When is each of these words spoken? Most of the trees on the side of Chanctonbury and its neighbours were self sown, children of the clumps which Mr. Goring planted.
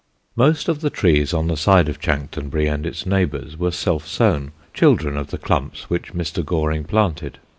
Most 0.35 0.67
of 0.67 0.81
the 0.81 0.89
trees 0.89 1.31
on 1.31 1.45
the 1.45 1.55
side 1.55 1.87
of 1.87 1.99
Chanctonbury 2.01 2.65
and 2.67 2.87
its 2.87 3.05
neighbours 3.05 3.55
were 3.55 3.69
self 3.69 4.07
sown, 4.07 4.51
children 4.73 5.15
of 5.15 5.27
the 5.29 5.37
clumps 5.37 5.91
which 5.91 6.11
Mr. 6.13 6.43
Goring 6.43 6.85
planted. 6.85 7.37